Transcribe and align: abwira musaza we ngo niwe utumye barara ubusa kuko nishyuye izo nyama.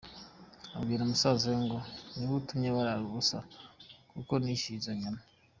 abwira 0.77 1.03
musaza 1.09 1.45
we 1.51 1.57
ngo 1.65 1.77
niwe 2.15 2.33
utumye 2.41 2.69
barara 2.75 3.01
ubusa 3.09 3.37
kuko 4.11 4.33
nishyuye 4.37 4.77
izo 4.79 4.93
nyama. 5.01 5.21